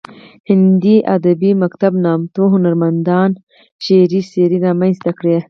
هندي 0.49 0.95
ادبي 1.15 1.51
مکتب 1.63 1.93
نامتو 2.05 2.43
هنرمندې 2.53 3.21
شعري 3.85 4.21
څیرې 4.31 4.57
رامنځته 4.65 5.11
کړې 5.17 5.35